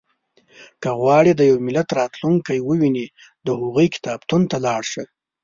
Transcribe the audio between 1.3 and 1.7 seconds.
د یو